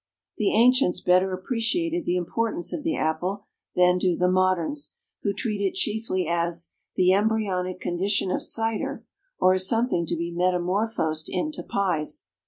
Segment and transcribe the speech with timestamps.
[0.37, 5.61] The ancients better appreciated the importance of the apple than do the moderns, who treat
[5.61, 9.05] it chiefly as "the embryonic condition of cider
[9.37, 12.25] or as something to be metamorphosed into pies."